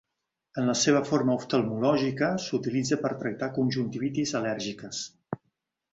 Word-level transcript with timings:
En 0.61 0.69
la 0.71 0.73
seva 0.83 1.01
forma 1.09 1.35
oftalmològica, 1.41 2.31
s'utilitza 2.45 2.99
per 3.05 3.13
tractar 3.23 3.53
conjuntivitis 3.61 4.37
al·lèrgiques. 4.41 5.03